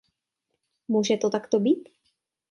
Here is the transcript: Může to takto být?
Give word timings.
Může 0.87 1.17
to 1.17 1.29
takto 1.29 1.59
být? 1.59 1.89